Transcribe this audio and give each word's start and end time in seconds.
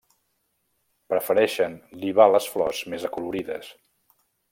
Prefereixen 1.13 1.75
libar 2.05 2.27
les 2.37 2.47
flors 2.55 2.81
més 2.95 3.05
acolorides. 3.11 3.71